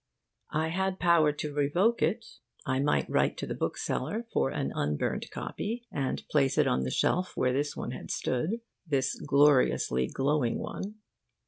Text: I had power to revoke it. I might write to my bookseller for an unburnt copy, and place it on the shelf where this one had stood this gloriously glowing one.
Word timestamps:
I 0.55 0.69
had 0.69 0.97
power 0.97 1.31
to 1.33 1.53
revoke 1.53 2.01
it. 2.01 2.25
I 2.65 2.79
might 2.79 3.07
write 3.07 3.37
to 3.37 3.47
my 3.47 3.53
bookseller 3.53 4.25
for 4.33 4.49
an 4.49 4.71
unburnt 4.73 5.29
copy, 5.29 5.85
and 5.91 6.23
place 6.27 6.57
it 6.57 6.65
on 6.65 6.81
the 6.81 6.89
shelf 6.89 7.37
where 7.37 7.53
this 7.53 7.75
one 7.77 7.91
had 7.91 8.09
stood 8.09 8.61
this 8.87 9.19
gloriously 9.21 10.07
glowing 10.07 10.57
one. 10.57 10.95